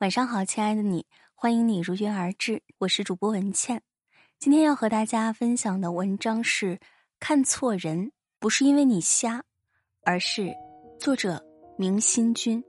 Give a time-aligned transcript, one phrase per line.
[0.00, 1.04] 晚上好，亲爱的你，
[1.34, 3.82] 欢迎你如约而至，我是主播文倩。
[4.38, 6.78] 今天要和大家分享的文章是：
[7.18, 9.42] 看错人不是因为你瞎，
[10.04, 10.54] 而是
[11.00, 11.44] 作者
[11.76, 12.62] 明心君。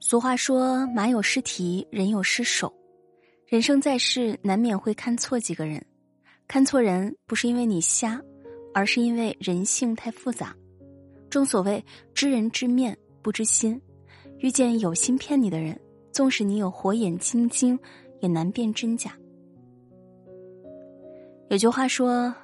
[0.00, 2.70] 俗话说：“马有失蹄，人有失手。”
[3.48, 5.82] 人生在世，难免会看错几个人。
[6.46, 8.20] 看错人不是因为你瞎，
[8.74, 10.54] 而是因为人性太复杂。
[11.30, 11.82] 正所谓
[12.12, 13.80] “知人知面不知心”。
[14.44, 15.74] 遇见有心骗你的人，
[16.12, 17.78] 纵使你有火眼金睛，
[18.20, 19.18] 也难辨真假。
[21.48, 22.34] 有句话说：“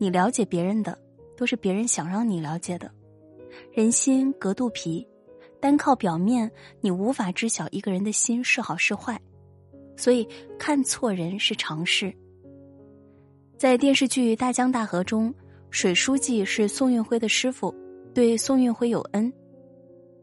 [0.00, 0.98] 你了解别人的，
[1.36, 2.90] 都是别人想让你了解的。
[3.74, 5.06] 人心隔肚皮，
[5.60, 9.20] 单靠表面，你无法知晓一个人的心是好是坏。
[9.98, 10.26] 所以，
[10.58, 12.10] 看错人是常事。”
[13.58, 15.34] 在电视剧《大江大河》中，
[15.68, 17.70] 水书记是宋运辉的师傅，
[18.14, 19.30] 对宋运辉有恩。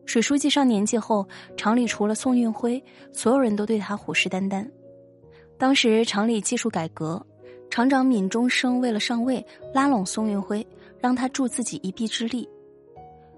[0.07, 4.65] 水书记上年纪后，厂里除了宋运辉，所有人都对他虎视眈眈。
[5.57, 7.21] 当时厂里技术改革，
[7.69, 10.65] 厂长闵中生为了上位，拉拢宋运辉，
[11.01, 12.47] 让他助自己一臂之力。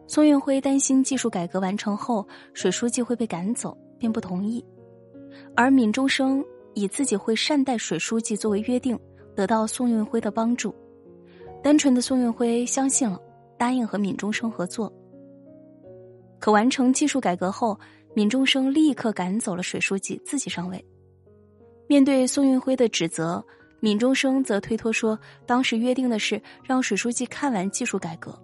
[0.06, 4.64] 宋运辉担心技术改革完成后，水书记会被赶走，便不同意。
[5.56, 8.98] 而闵中生以自己会善待水书记作为约定，
[9.36, 10.74] 得到宋运辉的帮助。
[11.64, 13.20] 单纯的宋运辉相信了，
[13.58, 14.94] 答应和闵中生合作。
[16.40, 17.78] 可完成技术改革后，
[18.16, 20.84] 闵中生立刻赶走了水书记，自己上位。
[21.88, 23.44] 面对宋运辉的指责，
[23.82, 28.38] 闵中生则推脱说，当时约定的是让水书记看完技术改革。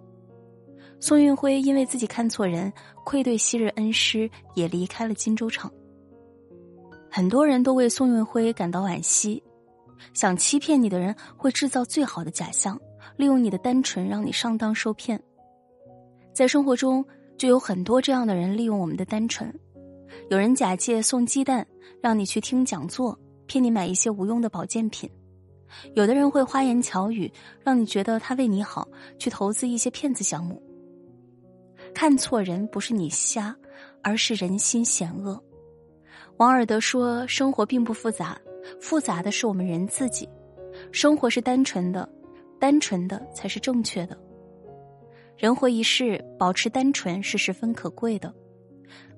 [1.00, 2.72] 宋运辉因为自己看错人，
[3.04, 5.72] 愧对昔日恩师，也离开了荆州厂。
[7.10, 9.42] 很多人都为宋运辉感到惋惜，
[10.12, 12.78] 想欺骗你的人会制造最好的假象，
[13.16, 15.20] 利用你的单纯让你上当受骗。
[16.32, 17.04] 在生活中。
[17.36, 19.52] 就有很多这样的人利用我们的单纯，
[20.30, 21.66] 有人假借送鸡蛋
[22.00, 25.08] 让你去听讲座，骗你买一些无用的保健品；
[25.94, 27.30] 有的人会花言巧语
[27.62, 28.88] 让你觉得他为你好，
[29.18, 30.62] 去投资一些骗子项目。
[31.94, 33.54] 看错人不是你瞎，
[34.02, 35.42] 而是人心险恶。
[36.38, 38.38] 王尔德说：“生活并不复杂，
[38.80, 40.28] 复杂的是我们人自己。
[40.92, 42.06] 生活是单纯的，
[42.58, 44.18] 单纯的才是正确的。”
[45.36, 48.32] 人活一世，保持单纯是十分可贵的，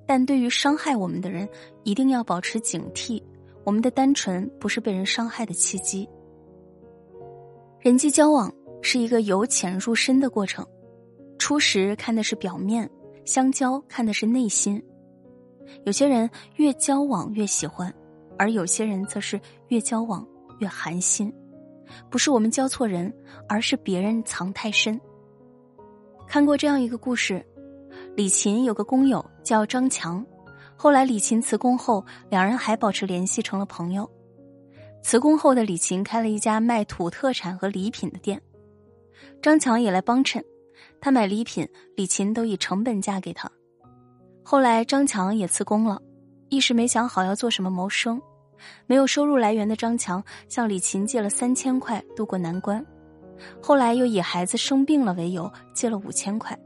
[0.04, 1.48] 但对于伤害我们的人，
[1.84, 3.22] 一定要保持警惕。
[3.64, 6.08] 我们的单纯不是被人伤害的契机。
[7.80, 8.52] 人际交往
[8.82, 10.66] 是一个由浅入深的过程，
[11.38, 12.90] 初时看的是表面，
[13.24, 14.82] 相交看的是内心。
[15.84, 17.94] 有些人越交往越喜欢，
[18.36, 20.26] 而有些人则是越交往
[20.58, 21.32] 越寒心。
[22.10, 23.14] 不是我们交错人，
[23.48, 25.00] 而是别人藏太深。
[26.28, 27.42] 看过这样一个故事，
[28.14, 30.24] 李琴有个工友叫张强，
[30.76, 34.08] 后来李琴辞工后，两人还保持联系，成了朋友。
[35.02, 38.40] 辞工后的李琴开了一家卖土特产和礼品的店，
[39.40, 40.44] 张强也来帮衬，
[41.00, 41.66] 他买礼品，
[41.96, 43.50] 李琴都以成本价给他。
[44.42, 45.98] 后来张强也辞工了，
[46.50, 48.20] 一时没想好要做什么谋生，
[48.86, 52.84] 没有收入来源的张强向李琴借了三千块渡过难关。
[53.60, 56.58] 后来又以孩子生病了为由借了五千块，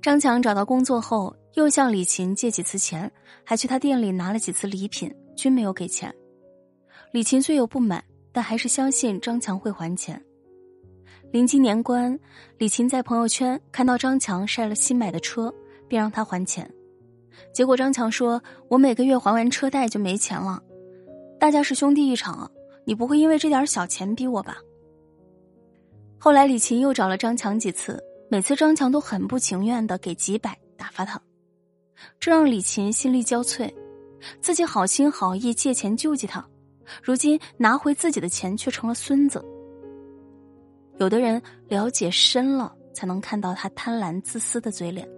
[0.00, 3.10] 张强找到工作后又向李琴借几次钱，
[3.44, 6.14] 还去他店里拿了几次礼品，均没有给钱。
[7.12, 8.02] 李琴虽有不满，
[8.32, 10.22] 但还是相信张强会还钱。
[11.30, 12.18] 临近年关，
[12.58, 15.52] 李琴在朋友圈看到张强晒了新买的车，
[15.88, 16.70] 便让他还钱。
[17.54, 20.62] 结果张强说：“我每个月还完车贷就没钱了，
[21.38, 22.50] 大家是兄弟一场，
[22.84, 24.58] 你不会因为这点小钱逼我吧？”
[26.24, 31.20] 后来李琴又找了张强几次，每次张强都很不情愿的给几百打发他，
[32.20, 33.68] 这让李琴心力交瘁。
[34.40, 36.46] 自己好心好意借钱救济他，
[37.02, 39.44] 如今拿回自己的钱却成了孙子。
[40.98, 45.08] 有的人了解深了，才能看到他贪婪自私的嘴脸。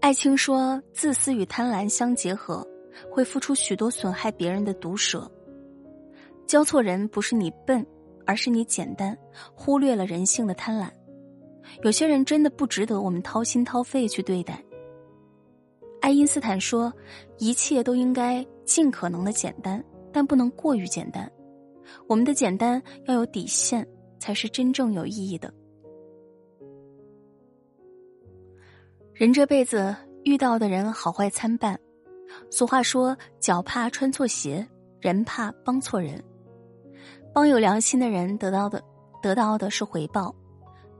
[0.00, 2.62] 艾青说：“自私与贪婪相结合，
[3.10, 5.26] 会付出许多损害别人的毒舌。”
[6.48, 7.86] 交错人不是你笨，
[8.24, 9.14] 而是你简单，
[9.54, 10.88] 忽略了人性的贪婪。
[11.82, 14.64] 有些人真的不值得我们掏心掏肺去对待。
[16.00, 16.90] 爱因斯坦说
[17.36, 21.30] ：“一切都应该尽可能的简单，但不能过于简单。
[22.06, 23.86] 我们的简单要有底线，
[24.18, 25.52] 才是真正有意义的。”
[29.12, 31.78] 人这辈子遇到的人好坏参半，
[32.50, 34.66] 俗话说：“脚怕穿错鞋，
[34.98, 36.24] 人怕帮错人。”
[37.38, 38.82] 帮有良心的人得到的，
[39.22, 40.34] 得到的是回报；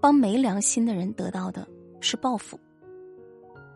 [0.00, 1.66] 帮没良心的人得到的
[2.00, 2.56] 是报复。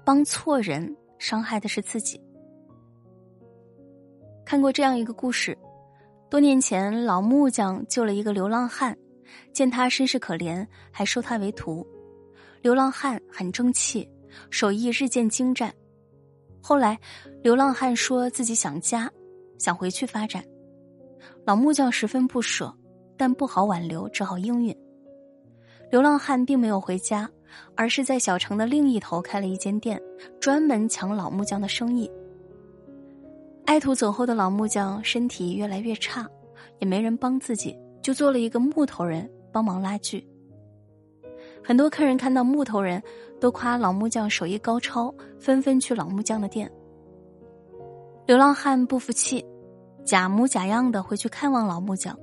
[0.05, 2.21] 帮错人，伤害的是自己。
[4.47, 5.59] 看过这样一个故事：
[6.31, 8.97] 多年前，老木匠救了一个流浪汉，
[9.53, 11.85] 见他身世可怜，还收他为徒。
[12.61, 14.09] 流浪汉很争气，
[14.51, 15.75] 手艺日渐精湛。
[16.63, 16.97] 后来，
[17.43, 19.11] 流浪汉说自己想家，
[19.59, 20.45] 想回去发展。
[21.45, 22.73] 老木匠十分不舍，
[23.17, 24.77] 但不好挽留，只好应允。
[25.91, 27.29] 流浪汉并没有回家，
[27.75, 30.01] 而是在小城的另一头开了一间店，
[30.41, 32.11] 专门抢老木匠的生意。
[33.67, 36.27] 爱徒走后的老木匠身体越来越差，
[36.79, 40.27] 也没人帮自己，就做了一个木头人帮忙拉锯。
[41.63, 43.03] 很多客人看到木头人
[43.41, 46.71] 都夸老木匠手艺高超，纷纷去老木匠的店。
[48.27, 49.45] 流浪汉不服气。
[50.05, 52.19] 假模假样的回去看望老木匠，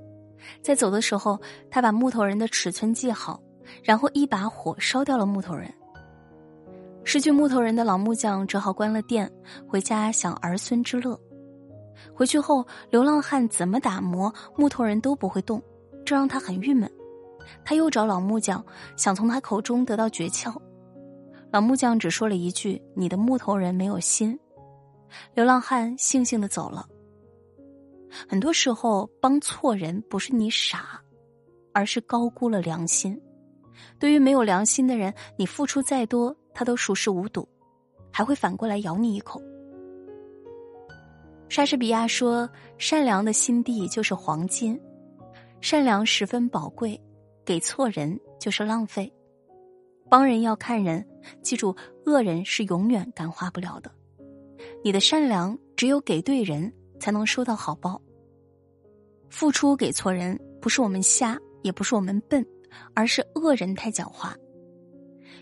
[0.61, 1.39] 在走的时候，
[1.69, 3.41] 他把木头人的尺寸记好，
[3.83, 5.73] 然后一把火烧掉了木头人。
[7.03, 9.31] 失去木头人的老木匠只好关了店，
[9.67, 11.19] 回家享儿孙之乐。
[12.13, 15.61] 回去后，流浪汉怎么打磨木头人都不会动，
[16.05, 16.89] 这让他很郁闷。
[17.65, 18.63] 他又找老木匠，
[18.95, 20.55] 想从他口中得到诀窍。
[21.51, 24.37] 老木匠只说了一句：“你的木头人没有心。”
[25.33, 26.85] 流浪汉悻悻的走了。
[28.27, 31.01] 很多时候，帮错人不是你傻，
[31.73, 33.19] 而是高估了良心。
[33.97, 37.47] 对于没有良心的人，你付出再多，他都熟视无睹，
[38.11, 39.41] 还会反过来咬你一口。
[41.47, 44.79] 莎士比亚说：“善良的心地就是黄金，
[45.61, 46.99] 善良十分宝贵，
[47.45, 49.11] 给错人就是浪费。
[50.09, 51.05] 帮人要看人，
[51.41, 53.91] 记住，恶人是永远感化不了的。
[54.83, 58.01] 你的善良，只有给对人。”才能收到好报。
[59.29, 62.45] 付出给错人，不是我们瞎，也不是我们笨，
[62.93, 64.33] 而是恶人太狡猾。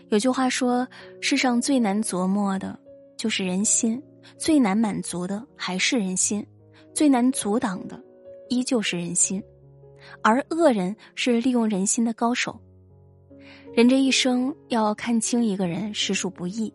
[0.08, 0.86] 有句话说
[1.20, 2.78] ：“世上最难琢磨的，
[3.16, 4.00] 就是人心；
[4.38, 6.42] 最难满足的，还是人心；
[6.94, 8.02] 最难阻挡的，
[8.48, 9.42] 依旧是人心。
[10.22, 12.58] 而恶人是利用人心的高手。
[13.74, 16.72] 人这一生要看清一个人，实属不易。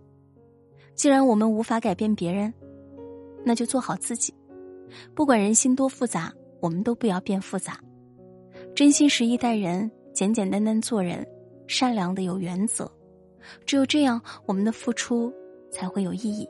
[0.93, 2.53] 既然我们无法改变别人，
[3.43, 4.33] 那就做好自己。”
[5.13, 7.79] 不管人心多复杂，我们都不要变复杂，
[8.75, 11.27] 真心实意待人，简简单单做人，
[11.67, 12.89] 善良的有原则。
[13.65, 15.33] 只有这样，我们的付出
[15.71, 16.47] 才会有意义，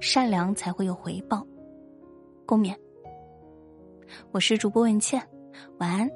[0.00, 1.46] 善良才会有回报。
[2.46, 2.74] 共勉。
[4.30, 5.20] 我是主播文倩，
[5.78, 6.08] 晚安，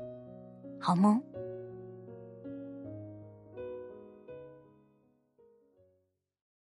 [0.79, 1.21] 好梦。